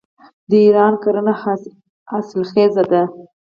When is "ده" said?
2.91-3.01